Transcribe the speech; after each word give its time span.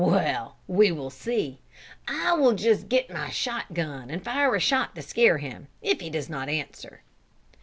Well, 0.03 0.55
we 0.67 0.91
will 0.91 1.11
see. 1.11 1.59
I 2.07 2.33
will 2.33 2.53
just 2.53 2.89
get 2.89 3.11
my 3.11 3.29
shot 3.29 3.75
gun 3.75 4.09
and 4.09 4.23
fire 4.25 4.55
a 4.55 4.59
shot 4.59 4.95
to 4.95 5.03
scare 5.03 5.37
him, 5.37 5.67
if 5.79 6.01
he 6.01 6.09
does 6.09 6.27
not 6.27 6.49
answer." 6.49 7.03